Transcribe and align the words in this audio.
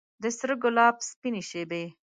د 0.21 0.23
سره 0.37 0.55
ګلاب 0.63 0.95
سپینې 1.09 1.41
شبۍ 1.49 1.85